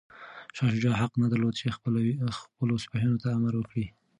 شاه 0.55 0.69
شجاع 0.73 0.93
حق 1.01 1.13
نه 1.21 1.27
درلود 1.31 1.53
چي 1.59 1.65
خپلو 1.77 2.75
سپایانو 2.83 3.21
ته 3.23 3.27
امر 3.37 3.53
وکړي. 3.57 3.85